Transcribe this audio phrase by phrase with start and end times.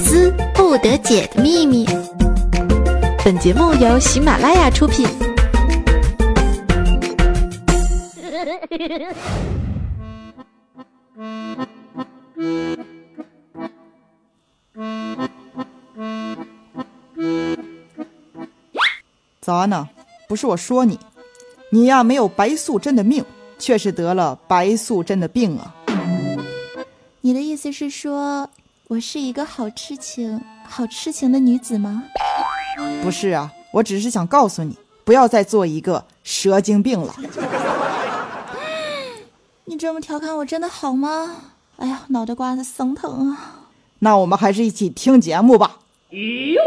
[0.00, 1.86] 斯不得解的秘密。
[3.24, 5.06] 本节目由喜马拉雅出品。
[19.40, 19.88] 早安呢？
[20.28, 20.98] 不是我说你，
[21.70, 23.24] 你呀没有白素贞的命，
[23.58, 25.74] 却是得了白素贞的病啊！
[27.20, 28.48] 你的意思是说
[28.90, 32.02] 我是一个好痴情、好痴情的女子吗？
[33.00, 37.14] 不是啊，我只是想告诉你，不要再做一个蛇精病了。
[39.66, 41.36] 你这么调侃我真的好吗？
[41.76, 43.60] 哎呀，脑袋瓜子生疼啊！
[44.00, 45.76] 那我们还是一起听节目吧。
[46.10, 46.60] 咦呦！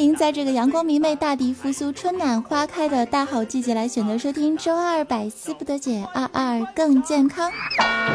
[0.00, 7.52] 欢迎在这个阳光明媚、大地复苏、春暖花开的大好季节来选择收听周二百思不得解，二二更健康。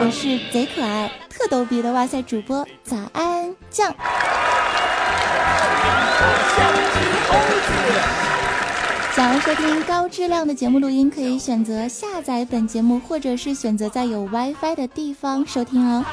[0.01, 3.93] 我是贼可爱、特逗逼的哇塞主播早安酱。
[9.15, 16.03] 想要收听高质量的节目录音，可以选择下载本节目，或者是选择在有 WiFi 的地方收听哦。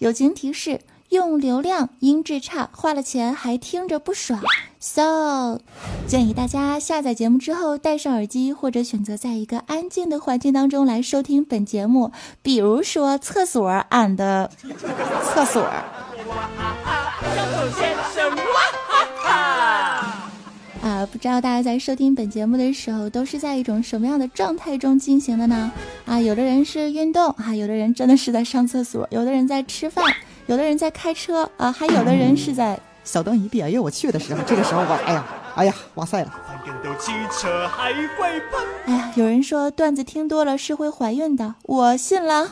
[0.00, 0.80] 友情提示：
[1.12, 4.40] 用流量音质差，花了钱还听着不爽。
[4.80, 5.60] So，
[6.06, 14.50] 建议大家下载节目之后戴上耳机，或者选择在一个安静的环境当中来收听本节目，比如说厕所，俺的
[15.22, 15.62] 厕所。
[20.80, 25.70] 啊，不知道大家在收听本节目的时候都是在一种什么样的状态中进行的呢？
[26.06, 30.04] 啊，有的人是运动，啊，有的人真的是在上厕所，有的人在吃饭，
[30.46, 32.78] 有的人在开车，啊，还有的人是在。
[33.04, 35.24] 小灯一闭，啊，因为我去的时候，这个时候我，哎呀，
[35.56, 36.32] 哎呀，哇塞了！
[38.86, 42.48] 哎呀，有人说段子听多了是会怀孕的，我信了。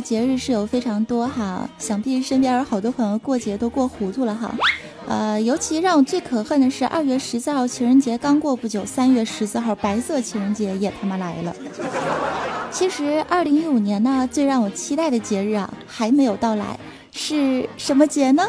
[0.00, 4.54] 节日是有非常多哈，想必身边有好多朋友过节都过糊涂了哈。
[5.06, 11.56] 呃，尤其让我最可恨的是，二月十四号情人节刚过不久，三月十四号白色情人节也他妈来了。
[12.70, 16.78] 其实，二零一五年呢，最让我期待的节日啊，还没有到来，
[17.10, 18.44] 是什么节呢？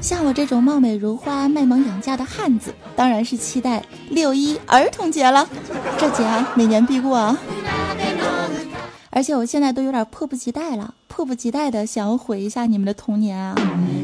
[0.00, 5.48] 像我这种貌美如花、卖萌养家的汉子，当然是期待六一儿童节了。
[5.96, 7.38] 这节啊，每年必过啊。
[9.10, 13.56] 而且我现在都有点迫不及待了，迫不及待的想要毁一下你们的童年啊！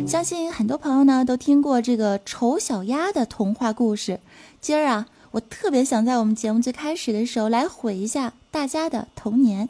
[0.06, 4.20] 相信很多朋友呢都听过这个丑小鸭的童话故事。
[4.60, 9.69] 今儿啊，我特别想在我们节目最开始的时候来毁一下大家的童年。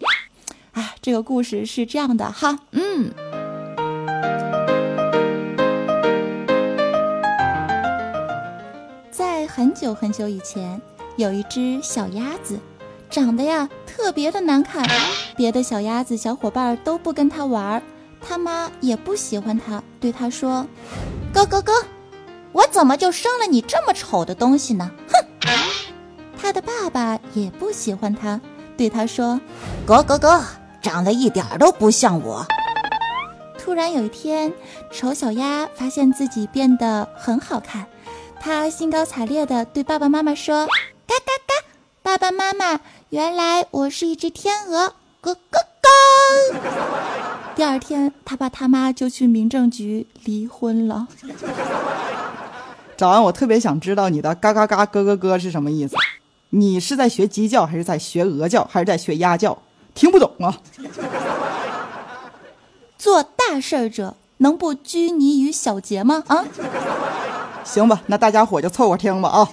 [0.72, 3.10] 哎，这个故事是这样的哈，嗯，
[9.10, 10.80] 在很久很久以前，
[11.16, 12.58] 有一只小鸭子。
[13.14, 14.84] 长得呀特别的难看，
[15.36, 17.82] 别的小鸭子小伙伴都不跟它玩儿，
[18.20, 20.66] 他妈也不喜欢它，对它说
[21.32, 21.72] ：“哥哥哥，
[22.50, 24.90] 我怎么就生了你这么丑的东西呢？”
[25.42, 25.52] 哼！
[26.36, 28.40] 他的爸爸也不喜欢他，
[28.76, 29.40] 对他说
[29.86, 30.42] ：“哥哥哥，
[30.82, 32.44] 长得一点都不像我。”
[33.56, 34.52] 突然有一天，
[34.90, 37.86] 丑小鸭发现自己变得很好看，
[38.40, 40.66] 他兴高采烈地对爸爸妈妈说：“，
[42.30, 42.80] 妈妈。”
[43.10, 45.90] 原来我是一只天鹅，咯咯咯。
[47.54, 51.06] 第二天，他爸他妈就去民政局离婚了。
[52.96, 55.96] 早安，我特别想知道你的“嘎嘎嘎咯咯咯”是什么意思？
[56.50, 59.56] 你是在学鸡叫，还是在学鹅叫，还是在学鸭叫？
[59.94, 60.58] 听不懂啊！
[62.98, 66.24] 做大事者能不拘泥于小节吗？
[66.26, 66.44] 啊？
[67.64, 69.48] 行吧，那大家伙就凑合听吧啊。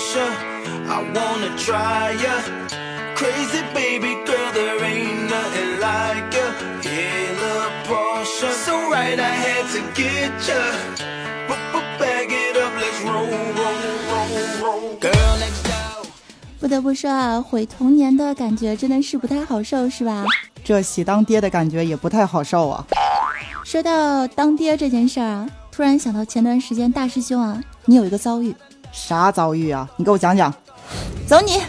[0.00, 2.16] i wanna try
[3.14, 6.48] crazy baby girl there ain't nothing like you
[8.64, 10.62] so right i had to get you
[11.98, 12.70] baby girl
[13.04, 13.60] door
[16.58, 20.24] 不得不说啊毁童年的感觉真的是不太好受是吧
[20.64, 22.86] 这喜当爹的感觉也不太好受啊
[23.64, 28.54] 说到当爹这件事儿啊突然想到前段时间大师兄啊你有一个遭遇
[28.92, 29.88] 啥遭遇啊？
[29.96, 30.52] 你给我讲讲。
[31.26, 31.60] 走你。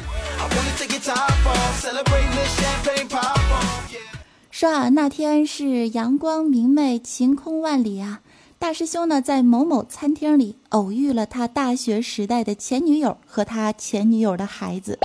[4.50, 8.22] 说啊，那天是阳光明媚，晴空万里啊。
[8.60, 15.00] 大师兄呢，在某某餐厅里偶遇了他大学时代的前女友和他前女友的孩子。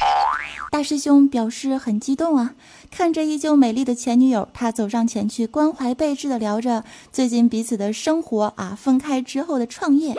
[0.71, 2.55] 大师兄表示很激动啊，
[2.91, 10.15] 看着依旧美丽的前女友，他走上前去，关怀备至的聊着最近彼此的生活啊，分开之后的创业。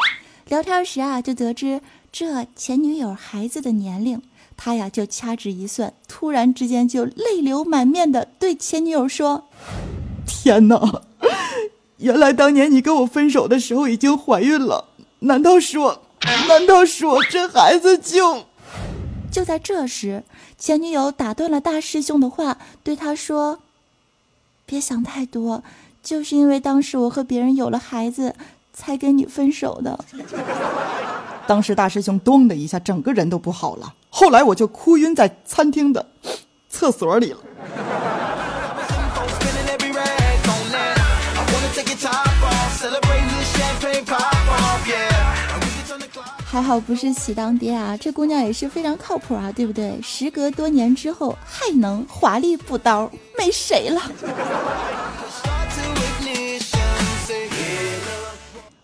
[0.49, 4.21] 聊天时啊，就得知这前女友孩子的年龄，
[4.55, 9.49] 他呀就掐指一算，突然之间就泪流满面的对前女友说
[10.25, 11.03] ：“天哪！”
[11.97, 14.85] 原来当年你跟我分手的时候已经怀孕了，
[15.19, 16.03] 难道说，
[16.47, 18.45] 难道说这孩子就……
[19.29, 20.23] 就在这时，
[20.57, 23.59] 前女友打断了大师兄的话，对他说
[24.65, 25.63] ：“别想太多，
[26.01, 28.33] 就是因为当时我和别人有了孩子，
[28.77, 29.99] 才跟你分手的。”
[31.47, 33.93] 当时大师兄咚的一下，整个人都不好了。
[34.09, 36.05] 后来我就哭晕在餐厅的
[36.69, 37.39] 厕所里了。
[46.49, 49.99] 还好不是喜当爹啊，这姑娘也是非常靠谱啊，对不对？
[50.01, 54.01] 时隔多年之后还能华丽补刀，没谁了。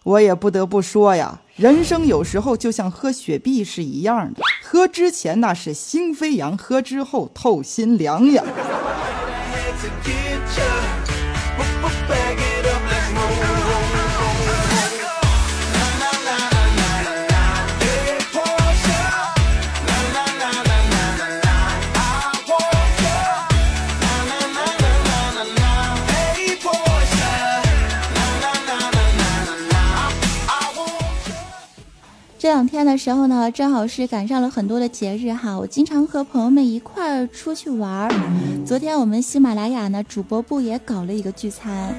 [0.03, 8.43] 我也不得不说呀，人生有时候就像喝雪碧是一样的，喝之前那是心飞扬，喝之后透心凉呀。
[32.53, 35.57] 两天的时候呢，正好是赶上了很多的节日哈。
[35.57, 38.11] 我经常和朋友们一块儿出去玩儿。
[38.63, 41.95] 昨天我们喜马拉雅呢主播部也搞了一个聚餐，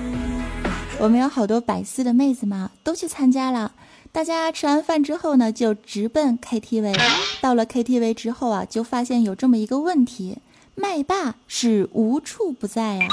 [1.01, 3.73] 我们有好多百思的妹子嘛，都去参加了。
[4.13, 6.97] 大家吃完饭之后呢，就直奔 KTV。
[7.41, 10.39] 到了 KTV 之后啊，就发现有这么一个问题：
[10.77, 13.09] 麦霸是无处不在呀。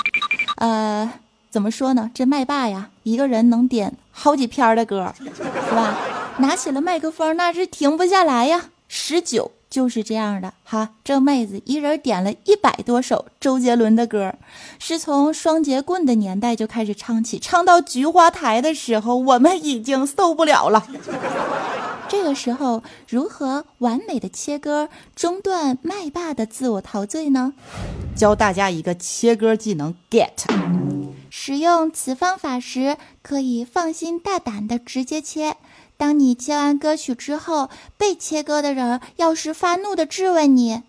[0.57, 1.11] 呃，
[1.49, 2.11] 怎么说呢？
[2.13, 5.97] 这麦霸呀，一个人能点好几篇的歌，是吧？
[6.41, 8.71] 拿起了麦克风，那是停不下来呀。
[8.87, 14.33] 十九就是这样的哈，这妹子一人点了一百多首周杰伦的歌，
[14.79, 20.85] 是从双节棍的年代就开始唱起，唱到菊花台的时候，我们已经受不了了。
[22.09, 27.53] 这个时候，如何完美的切歌，中断麦霸的自我陶醉呢？
[28.13, 30.29] 教大家一个切歌技能，get。
[31.29, 35.55] 使用此方法时，可以放心大胆的直接切。
[36.01, 40.81] 当你切完歌曲之后，被切歌的人要是发怒的质问你：“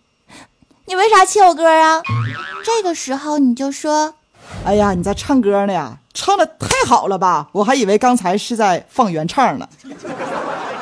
[0.89, 2.01] 你为啥切我歌啊？”
[2.65, 4.15] 这个时候你就说
[4.65, 7.51] ：“哎呀，你在唱歌呢呀，唱的太好了吧？
[7.53, 9.69] 我还以为刚才是在放原唱呢。”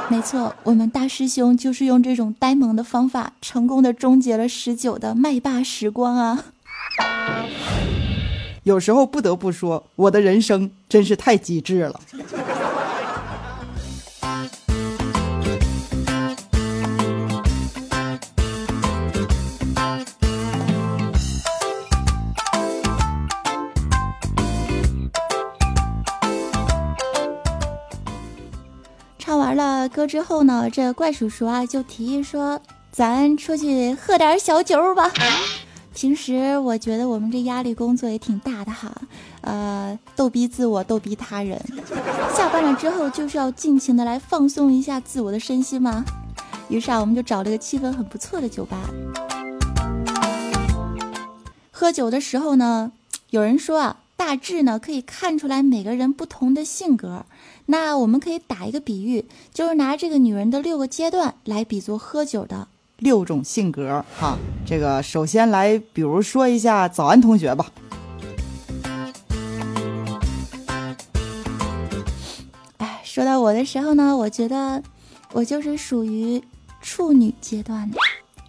[0.06, 6.44] 没错，我们大师兄就是用这种呆萌的方法，成功的终结了十九的麦霸时光啊！
[8.62, 12.00] 有时候不得不说，我的人生真是太机智了。
[30.00, 32.58] 歌之后呢，这怪叔叔啊就提议说
[32.90, 35.12] ：“咱出去喝点小酒吧。”
[35.94, 38.90] 平时我觉得我们这压力工作也挺大的哈，
[39.42, 41.60] 呃，逗逼自我，逗逼他人。
[42.34, 46.02] 下班了之后就是要尽情的来放松一下自我的身心嘛。
[46.70, 48.78] 于是啊，我们就找了个气氛很不错的酒吧。
[51.70, 52.92] 喝酒的时候呢，
[53.28, 57.26] 有人说啊，大致呢可以看出来每个人不同的性格。
[57.70, 59.24] 那我们可以打一个比喻，
[59.54, 62.66] 就是拿这个女人的六个阶段来比作喝酒的
[62.98, 64.36] 六种性格哈。
[64.66, 67.70] 这个首先来，比如说一下早安同学吧。
[72.78, 74.82] 哎，说到我的时候呢，我觉得
[75.32, 76.42] 我就是属于
[76.82, 77.98] 处女阶段的，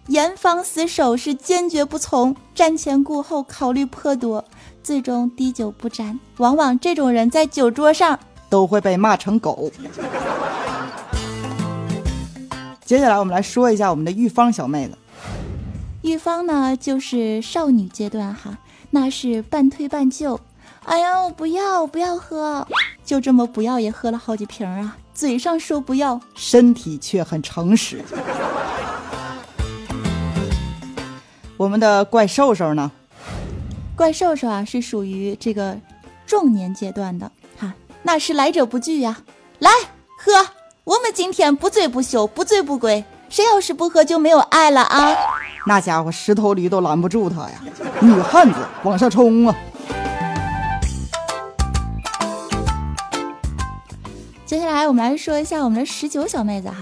[0.08, 4.44] 严防死守是坚决不从，瞻前顾后考虑颇多，
[4.82, 6.18] 最终滴酒不沾。
[6.38, 8.18] 往往这种人在酒桌上。
[8.52, 9.72] 都会被骂成狗。
[12.84, 14.98] 接下来我们来说一下我们的玉芳小妹子。
[16.02, 18.58] 玉芳呢就是少女阶段哈，
[18.90, 20.38] 那是半推半就。
[20.84, 22.68] 哎呀，我不要，不要喝，
[23.02, 24.98] 就这么不要也喝了好几瓶啊！
[25.14, 28.04] 嘴上说不要，身体却很诚实。
[31.56, 32.92] 我们的怪兽兽呢？
[33.96, 35.78] 怪兽兽啊，是属于这个
[36.26, 37.41] 壮年阶段的哈，
[38.04, 39.18] 那是来者不拒呀！
[39.60, 39.70] 来
[40.18, 40.32] 喝，
[40.84, 43.04] 我们今天不醉不休，不醉不归。
[43.28, 45.16] 谁要是不喝，就没有爱了啊！
[45.66, 47.62] 那家伙十头驴都拦不住他呀！
[48.02, 49.54] 女汉子往上冲啊！
[54.44, 56.76] 接下来我们来说一下我们的十九小妹子哈，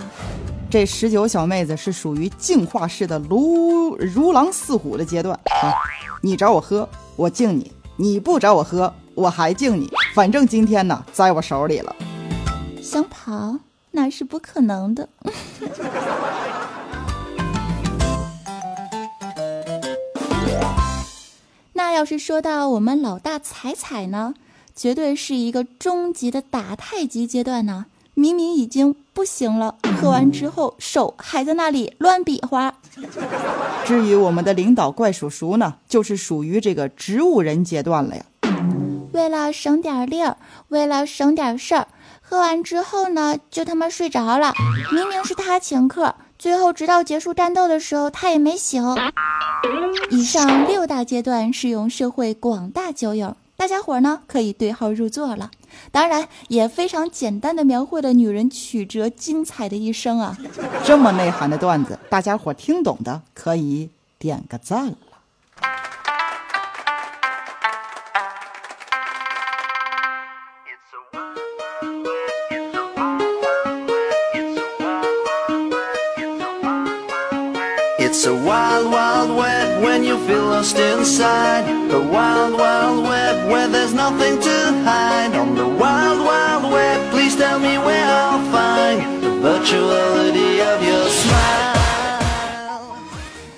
[0.68, 5.70] 这十九小妹子是属于净化式的如如狼似虎的阶段啊！
[6.22, 9.88] 你找我喝，我敬你；你不找我喝，我还敬你。
[10.12, 11.94] 反正今天呢，在我手里了。
[12.82, 13.58] 想跑
[13.92, 15.08] 那是不可能的。
[21.72, 24.34] 那要是说到我们老大彩彩呢？
[24.74, 27.86] 绝对是一个终极的打太极阶段呢！
[28.14, 32.74] 明明已经不行了，喝完之后手还在那里乱比划。
[33.86, 38.24] 至于我们的领导怪叔叔呢，就是属于这个植物人阶段了呀。
[39.12, 40.36] 为了省点力儿，
[40.68, 41.88] 为了省点事儿，
[42.20, 44.52] 喝完之后呢，就他妈睡着了。
[44.92, 48.82] 明明是他请客，最后直到结束战斗的时候，他也没醒。
[50.10, 53.36] 以上六大阶段适用社会广大交友。
[53.56, 55.50] 大家伙呢可以对号入座了，
[55.92, 60.38] 当然也非常简单的描绘了女人曲折精彩的一生啊！
[60.82, 64.94] 这么内涵的段子，大家伙听懂的可以点个赞了。
[78.09, 81.65] It's a wild, wild web when you feel lost inside.
[81.91, 85.33] A wild, wild web where there's nothing to hide.
[85.35, 91.09] On the wild, wild web, please tell me where I'll find the virtuality of your
[91.09, 91.75] smile.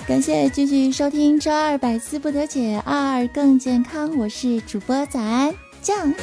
[0.08, 6.14] 感谢继续收听周二百思不得解，二更健康，我是主播早安酱。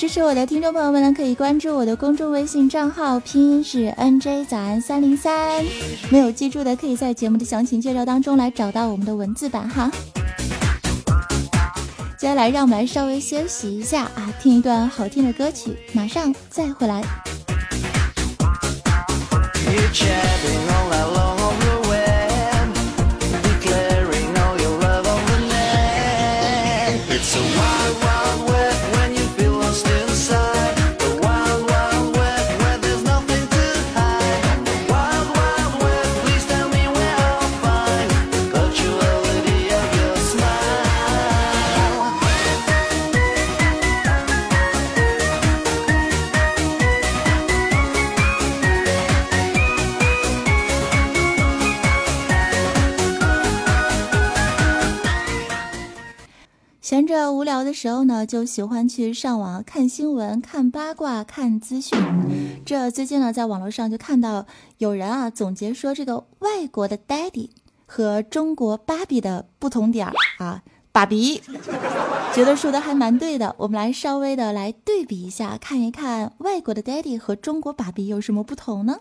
[0.00, 5.62] 支持我的听众朋友们呢，可以关注我的公众微信账号，拼音是 nj 早安三零三。
[6.08, 9.90] 没有记住的，可以在节目的详情介绍当中来找到我们的文字版哈。
[12.18, 17.02] 接下来，让我们来稍微休息一下啊，听一段好听的歌曲，马上再回来。
[56.90, 61.96] 闲着无聊的时候呢，就喜欢去上网看新闻、看八卦、看资讯。
[62.66, 64.44] 这最近呢，在网络上就看到
[64.78, 67.50] 有人啊总结说，这个外国的 daddy
[67.86, 70.12] 和中国芭比的不同点儿
[70.44, 71.40] 啊，芭比
[72.34, 73.54] 觉得说的还蛮对的。
[73.58, 78.98] 我们来稍微的来对比一下，看一看外国的 daddy 和中国芭比有什么不同呢？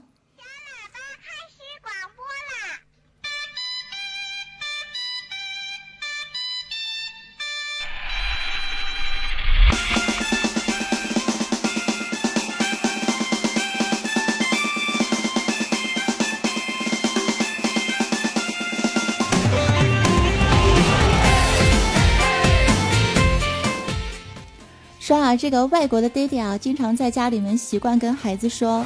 [25.10, 28.86] 说啊，这个外国的爹爹啊，经常在家里面习惯跟孩子说：“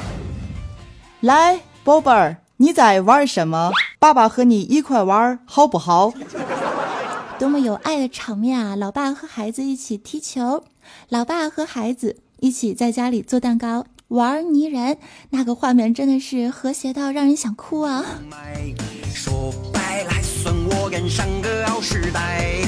[1.20, 3.70] 来，宝贝儿，你在玩什么？
[3.98, 6.14] 爸爸和你一块玩，好不好？”
[7.38, 8.74] 多么有爱的场面啊！
[8.74, 10.64] 老爸和孩子一起踢球，
[11.10, 14.96] 老爸和孩子一起在家里做蛋糕、玩泥人，
[15.28, 18.02] 那个画面真的是和谐到让人想哭啊！
[19.12, 22.62] 说白了，算我赶上个好时代。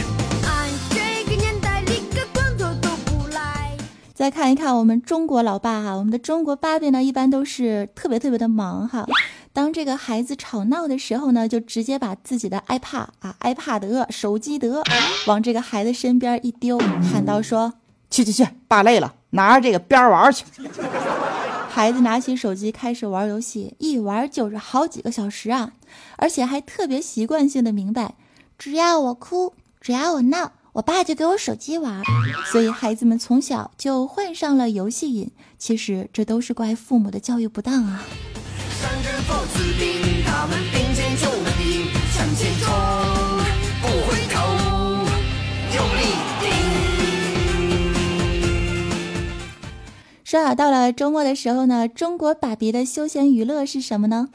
[4.17, 9.07] 再看一看我们中国老爸哈，我们的中国芭比呢，一般都是特别特别的忙哈。
[9.53, 14.83] 当这个孩子吵闹的时候呢，就直接把自己的 iPad 啊、iPad 手机得
[15.27, 16.79] 往这个孩子身边一丢，
[17.13, 17.75] 喊道说
[18.11, 20.47] ：“去去去，爸累了，拿着这个边玩去。”
[21.69, 25.73] 孩子拿起手机开始玩游戏，一玩就是好几个小时啊，
[26.17, 28.15] 而且还特别习惯性的明白，
[28.57, 32.03] 只要我哭，只要我闹，我爸就给我手机玩。
[32.53, 35.31] 所以孩子们从小就患上了游戏瘾。
[35.59, 38.05] 其实这都是怪父母的教育不当啊。
[50.23, 54.29] 说好到了周末的时候呢，中国爸比的休闲娱乐是什么呢？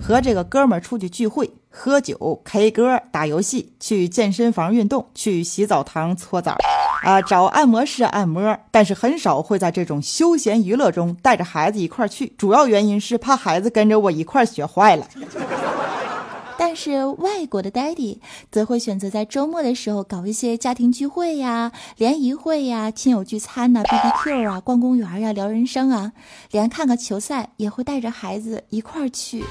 [0.00, 6.56] 和这个哥们儿出去聚会、喝酒、K 歌、打游戏，去健身房运动，去洗澡堂搓澡，
[7.04, 8.58] 啊，找按摩师按摩。
[8.70, 15.06] 但是很少会在这种休闲娱乐中带着孩子一块儿去，主要原因是怕孩子跟着我一块儿学坏了。
[16.58, 18.18] 但是外国的 daddy
[18.50, 26.12] 则会选择在周末的时候搞一些家庭聚会呀、联谊会呀、亲友聚餐呐、BBQ 啊、逛公园呀、聊人生啊，
[26.50, 29.42] 连看个球赛也会带着孩子一块儿去。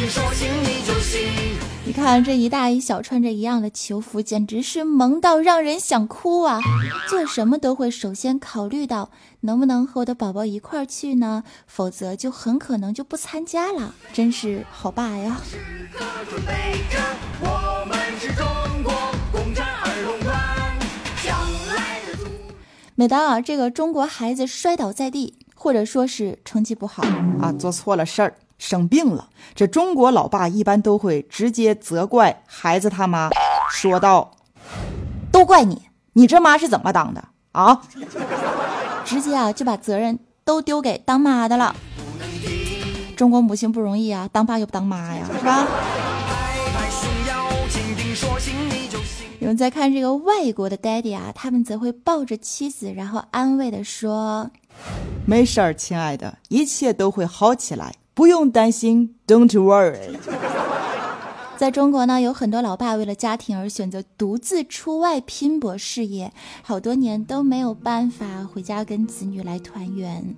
[0.00, 1.92] 你。
[1.92, 6.58] 看这一大一小穿着一样的球服，简直是萌到让人想哭啊！
[7.08, 11.42] 做什么都会首先考虑到能不能和我的宝宝一块儿去呢？
[11.66, 13.94] 否则就很可能就不参加了。
[14.12, 15.40] 真是好爸呀！
[22.94, 27.02] 每当啊这个中国孩子摔倒在地，或者说是成绩不好，
[27.42, 33.30] 啊，做错了事儿，生病了，这中国老爸一般都会直接责怪孩子他妈，
[33.70, 34.30] 说道
[35.32, 37.80] ：“都怪你，你这妈是怎么当的啊？”
[39.02, 41.74] 直接啊就把责任都丢给当妈的了。
[43.16, 45.66] 中国母亲不容易啊，当爸又不当妈呀，是吧？
[49.38, 54.50] 有人在看这个外国的 daddy 啊，他们则会抱着妻子，然后安慰的说
[55.24, 60.14] 没事儿，亲爱的，一切都会好起来，不用担心，Don't worry。
[61.56, 70.36] 在中国呢，有很多老爸为了家庭而选择独自出外拼搏事业，好多年都没有办法回家跟子女来团圆。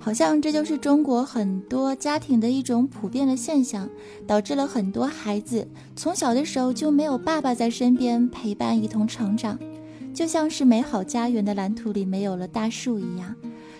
[0.00, 3.86] 好像这就是中国很多家庭的一种普遍的现象，
[4.26, 9.58] 导致了很多孩子从小的时候就没有爸爸在身边陪伴，一同成长，
[10.18, 13.36] 就像是美好家园的蓝图里没有了大树一样。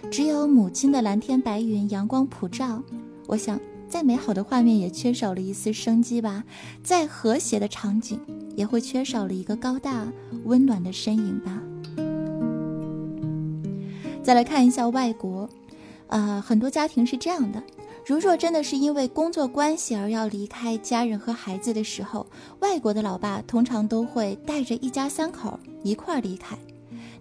[0.08, 2.80] 只有母亲的蓝天白云，阳光普照。
[3.26, 6.44] 我想，再美好的画面也缺少了一丝生机吧；
[6.80, 8.20] 再和谐的场景，
[8.54, 10.06] 也会缺少了一个高大
[10.44, 11.60] 温暖的身影吧。
[14.22, 15.50] 再来看一下外国，
[16.06, 17.60] 呃，很多家庭是这样的：
[18.08, 22.26] 如若真的是因为工作关系而要离开家人和孩子的时候，
[22.60, 26.56] 外国的老爸通常都会带着一家三口一块儿离开，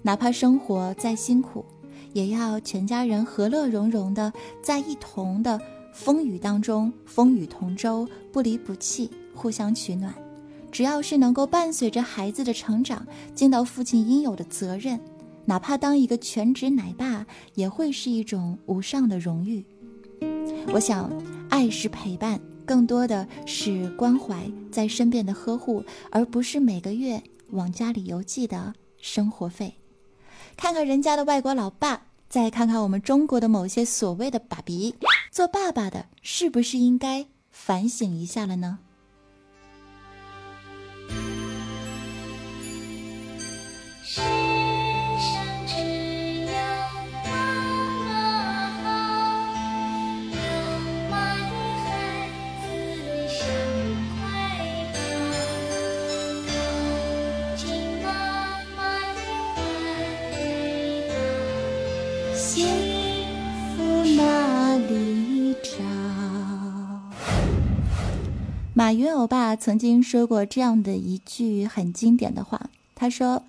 [0.01, 1.65] 哪怕生活再辛苦。
[2.13, 4.31] 也要全家人和乐融融的，
[4.63, 5.59] 在一同的
[5.93, 10.15] 风雨当中，风雨同舟，不离不弃，互相取暖。
[10.71, 14.97] 只要是能够伴随着孩子的成长，尽到父亲应有的责任，
[15.43, 19.65] 哪怕当一个全职奶爸，也会是一种无上的荣誉。
[20.73, 21.09] 我想，
[21.49, 29.73] 爱是陪伴，更多的是关怀，在身边的呵护，而不是每个月往家里邮寄的生活费。
[30.55, 34.93] 看看人家的外国老爸，再看看我们中国的某些所谓的爸比，
[35.31, 38.79] 做爸爸的是不是应该反省一下了呢？
[68.87, 73.43] 马云欧巴曾经说过这样的一句很经典的话，他说：“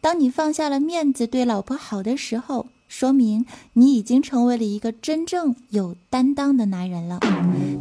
[0.00, 7.18] 当你放下了面子对老婆好的时候，说明你已经成为了一个真正有担当的男人了；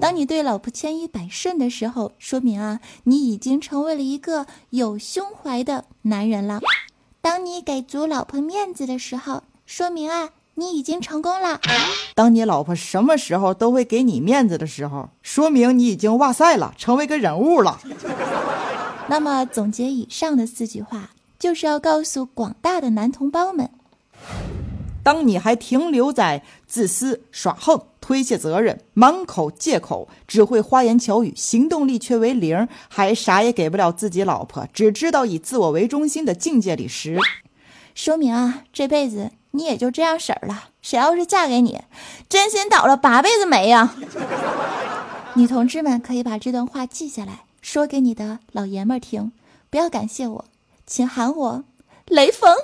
[0.01, 6.59] 当你对老婆千依百顺的时候，说明啊，你已经成为了一个有胸怀的男人了；
[7.21, 11.61] 当你给足老婆面子的时候，说明啊，你已经成功了。”
[12.15, 17.79] 当你老婆什么时候都会给你面子的时候，说明你已经哇塞了，成为个人物了。
[19.07, 23.69] 那么总结以上的四句话，就是要告诉广大的男同胞们：
[25.03, 37.19] 当你还停留在自私、耍横、推卸责任，满口借口，只会花言巧语，行动力却为零，还啥也给不了自己老婆，只知道以自我为中心的境界里时。
[37.93, 40.65] 说明啊，这辈子你也就这样婶儿了。
[40.81, 41.81] 谁要是嫁给你，
[42.29, 43.95] 真心倒了八辈子霉呀！
[45.35, 49.31] 女同志们可以把这段话记下来，说给你的老爷们儿听。
[49.69, 50.45] 不要感谢我，
[50.85, 51.63] 请喊我
[52.07, 52.55] 雷锋。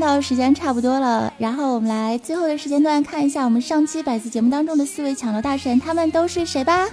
[0.00, 6.88] 到时间差不多了，然后我们来最后的时间段看一下我们上期百思节目当中的四位抢楼大神，他们都是谁吧？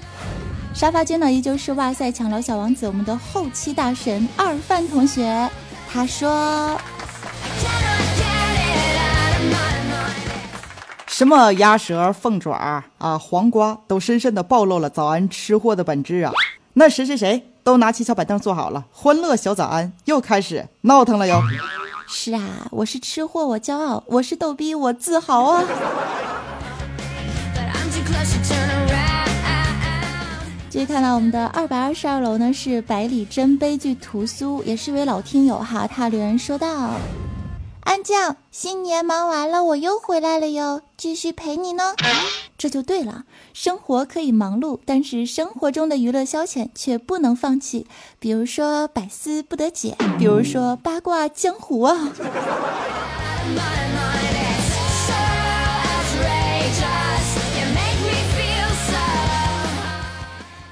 [0.73, 5.49] 沙发君呢，依旧是哇塞抢楼小王子，我们的后期大神二范同学，
[5.89, 6.77] 他说
[11.07, 12.51] 什么鸭舌、凤爪
[12.97, 16.33] 啊、黄瓜，都深深的暴露了早安吃货的本质啊！
[16.73, 21.41] 那谁谁谁都拿起小板凳坐好了，欢乐小早安又开始闹腾了哟。
[22.09, 25.63] 是啊，我是吃货，我骄傲；我是逗逼，我自豪啊.
[30.69, 35.85] 继续看到我们的二百二十二楼呢，是百里真悲剧屠苏，也是一位老听友哈。
[35.85, 36.91] 他留言说道
[37.87, 41.95] ：“安酱，新年忙完了，我又回来了哟，继续陪你呢。”
[42.57, 43.23] 这就对了，
[43.53, 47.87] 生活可以忙碌，但是生活中的娱乐消遣却不能放弃，
[48.19, 52.11] 比如说百思不得解，比如说八卦江湖啊。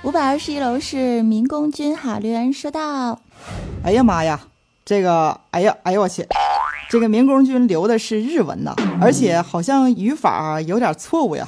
[0.04, 3.22] 五百二十一楼是民工君哈，留言说道。
[3.86, 4.42] 哎呀妈呀，
[4.84, 6.28] 这个，哎呀，哎呀我去，
[6.90, 11.48] 这个民工君留的是日文呐，而且好像语法有点错误呀。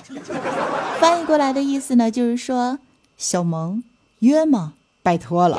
[0.99, 2.79] 翻译过来的意思呢，就是说
[3.17, 3.83] 小萌
[4.19, 4.73] 约吗？
[5.03, 5.57] 拜托了，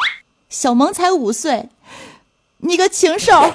[0.49, 1.69] 小萌才五岁，
[2.59, 3.53] 你个禽兽！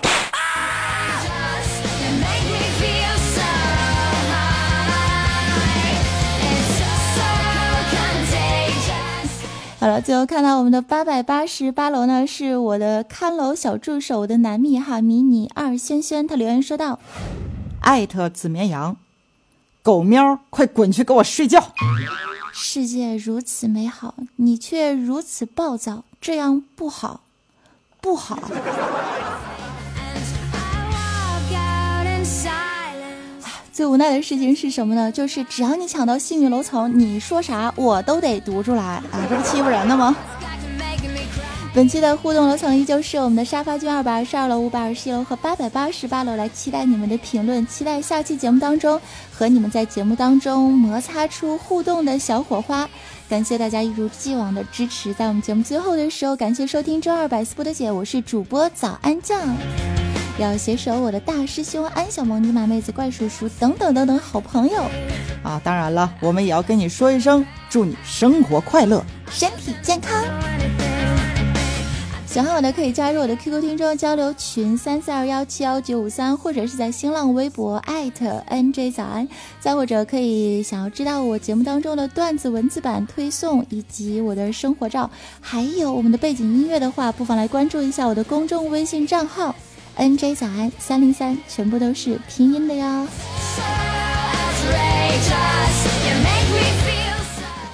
[9.83, 17.01] 好了，最后看到我们的八百八十八楼呢，是我的看楼小助手，我的男蜜哈迷你二轩轩，他留言说道
[17.81, 18.95] 艾特紫绵羊，
[19.81, 21.61] 狗喵，快滚去给我睡觉
[22.55, 27.19] ！：“世界如此美好，你却如此暴躁，这样不好，
[27.99, 28.39] 不好。”
[33.73, 35.11] 最无奈的事情是什么呢？
[35.11, 39.03] 就是只要你抢到幸运楼层，你说啥我都得读出来啊！
[39.27, 40.15] 这不欺负人的吗？
[41.73, 52.87] 本期的互动楼层依旧是我们的沙发君二百二十二楼、五百二十一楼和八百八十八楼，来期待你们的评论，期待下期节目当中和你们在节目当中摩擦出互动的小火花。
[53.27, 59.39] 感谢大家一如既往的支持，在我们节目最后的时候，感谢收听周二百思不得解，我是主播早安酱。
[60.39, 64.83] 要携手我的大师兄安小萌、尼玛妹子、怪叔叔等等等等好朋友，
[65.43, 69.03] 啊，当然了，我们也要跟你说一声，祝你生活快乐。
[69.29, 70.23] 身体健康。
[72.25, 79.27] 喜欢我的可以加入我的 QQ 听众交流群三四二幺七幺九五三，或者是在新浪微博 NJ 早安，
[79.59, 85.07] 再或者可以想要知道我节目当中的段子文字版推送以及我的生活照，
[85.39, 89.53] 还有我们的背景音乐的话，不妨来关注一下我的公众微信账号
[89.97, 93.07] NJ 早安三零三，全部都是拼音的哟。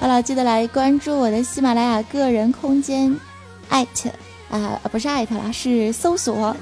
[0.00, 3.14] 好了，记得来关注我的喜马拉雅个人空间，
[3.68, 4.10] 艾特
[4.50, 6.56] 啊、不是艾特啦，是搜索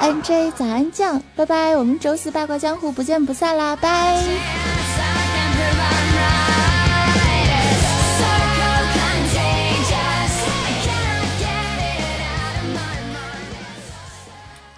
[0.00, 4.69] NJ 早安酱，拜拜，我们周四八卦江湖不见不散啦，拜。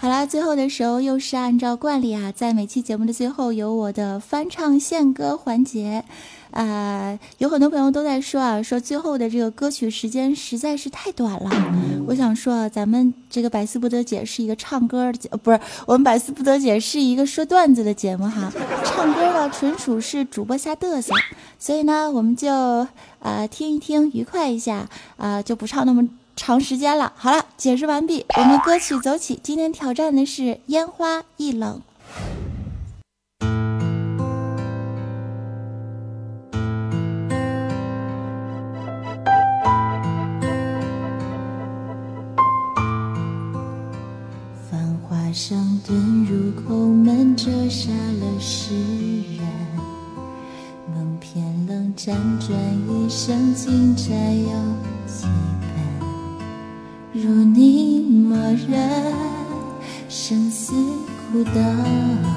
[0.03, 6.03] 好啦，最后的时候又是按照惯例啊，在每期节目的最后有我的翻唱献歌环节。
[6.51, 11.51] 啊、有很多朋友都在说啊，说最后的这个歌曲时间实在是太短了。
[12.09, 18.53] 我想说啊，咱们这个百思不得解是一个唱歌的节，呃不是我们百思不得解是一个说段子的节目哈，
[18.85, 21.15] 唱歌呢纯属是主播瞎嘚瑟，
[21.61, 22.88] 所以呢，我们就啊、
[23.21, 27.12] 呃听一听，愉快一下啊、就不唱那么长时间了。
[27.16, 29.38] 好了，解释完毕，我们歌曲走起。
[29.42, 31.81] 今天挑战的是烟花易冷。
[44.71, 45.92] 繁华上遁
[46.27, 49.47] 入空门，折杀了世人。
[50.95, 52.07] 梦偏冷辗
[52.38, 54.51] 转一生，情债有
[55.07, 55.52] 几本？
[57.23, 58.37] 如你默
[58.69, 59.15] 认，
[60.09, 60.73] 生死
[61.31, 62.32] 枯等，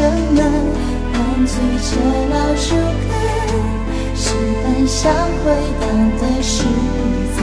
[0.00, 0.38] 的城门，
[1.12, 1.14] 盘
[1.46, 1.90] 踞着
[2.30, 2.74] 老树
[3.06, 3.12] 根，
[4.14, 4.24] 石
[4.62, 4.98] 板上
[5.44, 5.46] 回
[5.78, 5.82] 荡
[6.18, 6.54] 的是
[7.36, 7.38] 在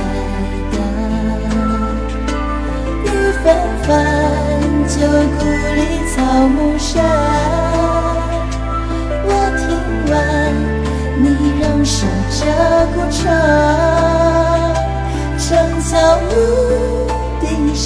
[0.71, 0.75] 等。
[3.05, 3.05] 雨
[3.43, 3.45] 纷
[3.83, 3.87] 纷，
[4.87, 4.95] 旧
[5.37, 5.41] 故
[5.75, 5.79] 里
[6.15, 6.15] 草
[6.47, 6.89] 木深。
[9.29, 9.65] 我听
[10.09, 10.13] 闻
[11.21, 11.25] 你
[11.59, 11.95] 仍守
[12.31, 12.39] 着
[12.95, 13.21] 孤城，
[15.37, 15.45] 城
[15.81, 15.89] 墙
[16.31, 16.33] 屋
[17.39, 17.85] 顶上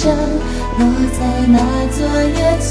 [0.78, 0.80] 落
[1.12, 1.56] 在那
[1.90, 2.70] 座野村，